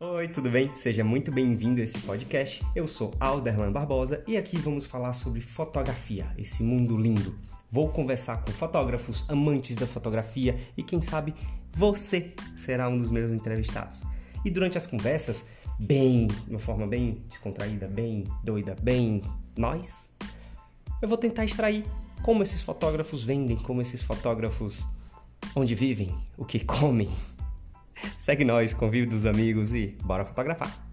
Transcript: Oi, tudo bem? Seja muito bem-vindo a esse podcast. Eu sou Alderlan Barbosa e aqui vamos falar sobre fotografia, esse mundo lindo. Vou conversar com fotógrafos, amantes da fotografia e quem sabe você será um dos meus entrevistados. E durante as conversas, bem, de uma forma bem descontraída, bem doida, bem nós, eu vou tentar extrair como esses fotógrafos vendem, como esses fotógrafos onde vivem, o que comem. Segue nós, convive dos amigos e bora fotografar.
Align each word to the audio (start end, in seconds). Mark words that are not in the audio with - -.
Oi, 0.00 0.28
tudo 0.28 0.48
bem? 0.48 0.70
Seja 0.76 1.02
muito 1.02 1.32
bem-vindo 1.32 1.80
a 1.80 1.84
esse 1.84 1.98
podcast. 1.98 2.64
Eu 2.72 2.86
sou 2.86 3.12
Alderlan 3.18 3.72
Barbosa 3.72 4.22
e 4.28 4.36
aqui 4.36 4.56
vamos 4.56 4.86
falar 4.86 5.12
sobre 5.12 5.40
fotografia, 5.40 6.32
esse 6.38 6.62
mundo 6.62 6.96
lindo. 6.96 7.36
Vou 7.68 7.88
conversar 7.88 8.44
com 8.44 8.52
fotógrafos, 8.52 9.28
amantes 9.28 9.74
da 9.74 9.88
fotografia 9.88 10.56
e 10.76 10.84
quem 10.84 11.02
sabe 11.02 11.34
você 11.72 12.32
será 12.56 12.88
um 12.88 12.96
dos 12.96 13.10
meus 13.10 13.32
entrevistados. 13.32 14.00
E 14.44 14.50
durante 14.52 14.78
as 14.78 14.86
conversas, 14.86 15.44
bem, 15.80 16.28
de 16.28 16.50
uma 16.50 16.60
forma 16.60 16.86
bem 16.86 17.24
descontraída, 17.26 17.88
bem 17.88 18.22
doida, 18.44 18.76
bem 18.80 19.20
nós, 19.56 20.08
eu 21.02 21.08
vou 21.08 21.18
tentar 21.18 21.44
extrair 21.44 21.84
como 22.22 22.44
esses 22.44 22.62
fotógrafos 22.62 23.24
vendem, 23.24 23.56
como 23.56 23.82
esses 23.82 24.00
fotógrafos 24.00 24.86
onde 25.56 25.74
vivem, 25.74 26.14
o 26.36 26.44
que 26.44 26.60
comem. 26.64 27.10
Segue 28.28 28.44
nós, 28.44 28.74
convive 28.74 29.06
dos 29.06 29.24
amigos 29.24 29.72
e 29.72 29.96
bora 30.04 30.22
fotografar. 30.22 30.87